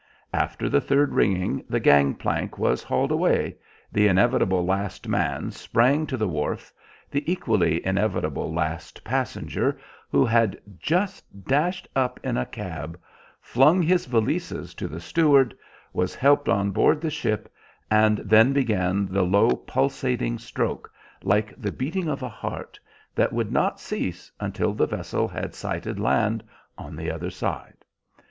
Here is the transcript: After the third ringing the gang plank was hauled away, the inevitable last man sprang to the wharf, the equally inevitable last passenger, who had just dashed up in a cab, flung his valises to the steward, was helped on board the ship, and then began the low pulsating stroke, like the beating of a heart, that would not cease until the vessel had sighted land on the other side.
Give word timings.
After 0.33 0.67
the 0.67 0.81
third 0.81 1.13
ringing 1.13 1.63
the 1.69 1.79
gang 1.79 2.15
plank 2.15 2.57
was 2.57 2.81
hauled 2.81 3.11
away, 3.11 3.57
the 3.91 4.07
inevitable 4.07 4.65
last 4.65 5.07
man 5.07 5.51
sprang 5.51 6.07
to 6.07 6.17
the 6.17 6.27
wharf, 6.27 6.73
the 7.11 7.23
equally 7.31 7.85
inevitable 7.85 8.51
last 8.51 9.03
passenger, 9.03 9.77
who 10.09 10.25
had 10.25 10.59
just 10.79 11.45
dashed 11.45 11.87
up 11.95 12.19
in 12.23 12.35
a 12.35 12.47
cab, 12.47 12.99
flung 13.41 13.83
his 13.83 14.07
valises 14.07 14.73
to 14.73 14.87
the 14.87 14.99
steward, 14.99 15.55
was 15.93 16.15
helped 16.15 16.49
on 16.49 16.71
board 16.71 16.99
the 16.99 17.11
ship, 17.11 17.53
and 17.91 18.17
then 18.25 18.53
began 18.53 19.05
the 19.05 19.21
low 19.21 19.51
pulsating 19.55 20.39
stroke, 20.39 20.91
like 21.21 21.53
the 21.61 21.71
beating 21.71 22.07
of 22.09 22.23
a 22.23 22.27
heart, 22.27 22.79
that 23.13 23.31
would 23.31 23.51
not 23.51 23.79
cease 23.79 24.31
until 24.39 24.73
the 24.73 24.87
vessel 24.87 25.27
had 25.27 25.53
sighted 25.53 25.99
land 25.99 26.43
on 26.75 26.95
the 26.95 27.11
other 27.11 27.29
side. 27.29 27.85